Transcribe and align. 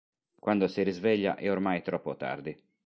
Quando 0.39 0.67
si 0.67 0.81
risveglia 0.81 1.35
è 1.35 1.51
ormai 1.51 1.83
troppo 1.83 2.15
tardi. 2.17 2.59